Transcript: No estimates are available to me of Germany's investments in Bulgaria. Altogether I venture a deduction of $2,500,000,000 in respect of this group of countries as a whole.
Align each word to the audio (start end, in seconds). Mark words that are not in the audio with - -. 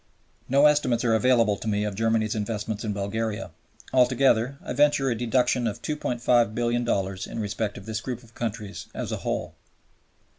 No 0.49 0.65
estimates 0.65 1.03
are 1.05 1.13
available 1.13 1.57
to 1.57 1.67
me 1.67 1.83
of 1.83 1.93
Germany's 1.93 2.33
investments 2.33 2.83
in 2.83 2.91
Bulgaria. 2.91 3.51
Altogether 3.93 4.57
I 4.63 4.73
venture 4.73 5.11
a 5.11 5.15
deduction 5.15 5.67
of 5.67 5.83
$2,500,000,000 5.83 7.27
in 7.27 7.37
respect 7.39 7.77
of 7.77 7.85
this 7.85 8.01
group 8.01 8.23
of 8.23 8.33
countries 8.33 8.87
as 8.95 9.11
a 9.11 9.17
whole. 9.17 9.53